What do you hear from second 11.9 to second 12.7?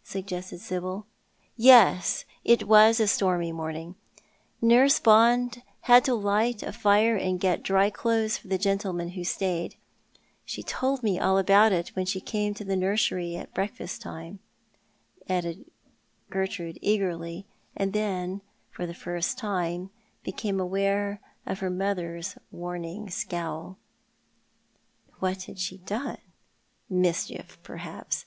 when she came to